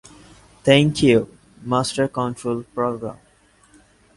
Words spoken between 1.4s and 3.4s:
Master Control Program.